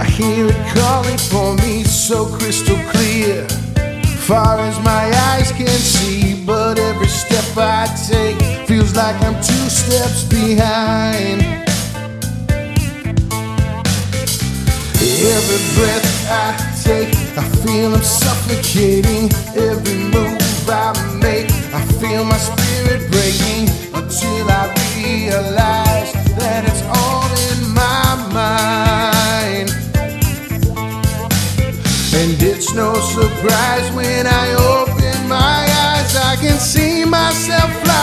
[0.00, 3.46] i hear it calling for me so crystal clear.
[4.26, 9.68] Far as my eyes can see, but every step I take feels like I'm two
[9.68, 11.42] steps behind.
[15.36, 16.46] Every breath I
[16.82, 17.12] take,
[17.70, 19.30] feel I'm suffocating.
[19.54, 20.90] Every move I
[21.22, 24.64] make, I feel my spirit breaking until I
[24.98, 28.08] realize that it's all in my
[28.40, 29.70] mind.
[32.20, 37.99] And it's no surprise when I open my eyes, I can see myself flying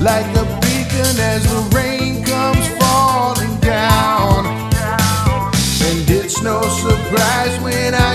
[0.00, 4.46] like a beacon as the rain comes falling down.
[5.88, 8.07] And it's no surprise when I